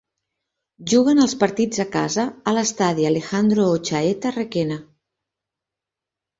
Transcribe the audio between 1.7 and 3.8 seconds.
a casa a l'estadi Alejandro